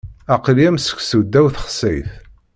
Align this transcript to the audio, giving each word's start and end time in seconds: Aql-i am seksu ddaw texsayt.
Aql-i 0.33 0.65
am 0.69 0.77
seksu 0.79 1.19
ddaw 1.25 1.47
texsayt. 1.55 2.11